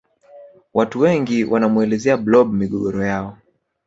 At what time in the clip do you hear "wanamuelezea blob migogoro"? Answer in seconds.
1.43-3.05